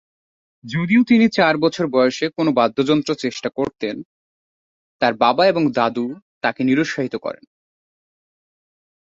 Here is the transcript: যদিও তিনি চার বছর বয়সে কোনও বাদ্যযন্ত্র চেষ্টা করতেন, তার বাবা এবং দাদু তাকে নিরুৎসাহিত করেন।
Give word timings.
যদিও 0.63 1.01
তিনি 1.03 1.25
চার 1.29 1.57
বছর 1.57 1.85
বয়সে 1.87 2.25
কোনও 2.29 2.51
বাদ্যযন্ত্র 2.51 3.11
চেষ্টা 3.15 3.49
করতেন, 3.49 3.95
তার 5.01 5.13
বাবা 5.15 5.43
এবং 5.47 5.63
দাদু 5.71 6.05
তাকে 6.41 6.61
নিরুৎসাহিত 6.63 7.15
করেন। 7.15 7.45